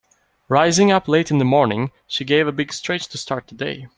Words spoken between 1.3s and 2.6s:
the morning she gave a